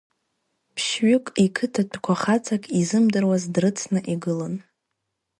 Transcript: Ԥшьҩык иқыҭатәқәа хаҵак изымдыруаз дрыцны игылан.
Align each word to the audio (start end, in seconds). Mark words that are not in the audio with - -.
Ԥшьҩык 0.75 1.25
иқыҭатәқәа 1.45 2.13
хаҵак 2.21 2.63
изымдыруаз 2.79 3.43
дрыцны 3.53 3.99
игылан. 4.13 4.55